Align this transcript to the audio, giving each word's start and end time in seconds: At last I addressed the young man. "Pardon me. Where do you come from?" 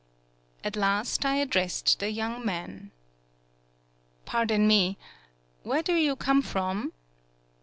At 0.63 0.75
last 0.75 1.25
I 1.27 1.35
addressed 1.35 1.99
the 1.99 2.09
young 2.09 2.43
man. 2.43 2.89
"Pardon 4.25 4.67
me. 4.67 4.97
Where 5.61 5.83
do 5.83 5.93
you 5.93 6.15
come 6.15 6.41
from?" 6.41 6.93